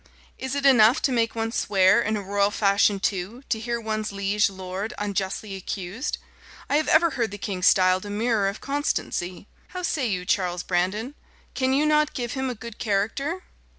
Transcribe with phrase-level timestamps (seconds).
[0.39, 3.79] "It is enough to make one swear, and in a royal fashion too, to hear
[3.79, 6.17] one's liege lord unjustly accused.
[6.67, 9.45] I have ever heard the king styled a mirror of constancy.
[9.67, 11.13] How say you, Charles Brandon?
[11.53, 13.43] can you not give him a good character?"